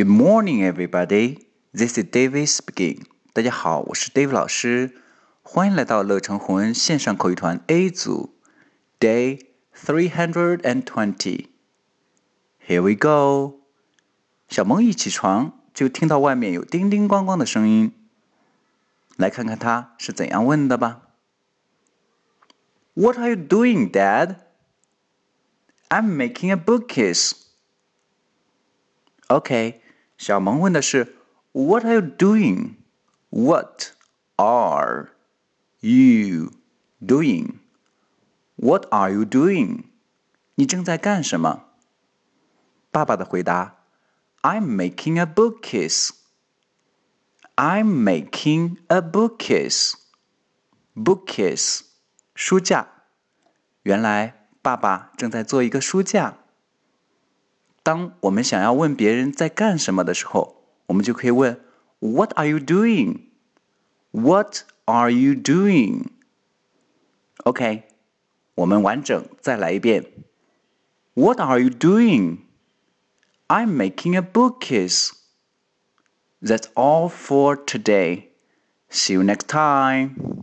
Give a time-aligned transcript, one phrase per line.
[0.00, 1.46] Good morning, everybody.
[1.72, 3.04] This is David speaking.
[3.32, 4.94] 大家好，我是 David 老师，
[5.42, 8.34] 欢迎来到乐成红恩线上口语团 A 组，
[9.00, 11.48] Day three hundred and twenty.
[12.66, 13.60] Here we go.
[14.48, 17.92] 小萌一起床就听到外面有叮叮咣咣的声音，
[19.16, 21.02] 来看看他是怎样问的吧。
[22.94, 24.36] What are you doing, Dad?
[25.88, 27.32] I'm making a bookcase.
[29.28, 29.79] OK，
[30.21, 31.15] 小萌问的是
[31.51, 32.75] What are you doing?
[33.31, 33.93] What
[34.35, 35.13] are
[35.79, 36.51] you
[37.01, 37.55] doing?
[38.55, 39.85] What are you doing?
[40.53, 41.63] 你正在干什么？
[42.91, 43.77] 爸爸的回答
[44.43, 46.11] ：I'm making a bookcase.
[47.55, 49.93] I'm making a bookcase.
[50.95, 51.79] Bookcase，
[52.35, 52.87] 书架。
[53.81, 56.40] 原来爸爸正在做一个书架。
[57.82, 61.60] 当我们想要问别人在干什么的时候，我们就可以问
[62.00, 63.20] What are you doing?
[64.10, 66.06] What are you doing?
[67.44, 67.84] OK，
[68.54, 70.04] 我们完整再来一遍。
[71.14, 72.38] What are you doing?
[73.48, 75.10] I'm making a bookcase.
[76.42, 78.30] That's all for today.
[78.90, 80.39] See you next time.